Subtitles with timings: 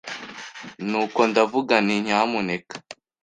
[0.89, 2.75] Nuko ndavuga nti Nyamuneka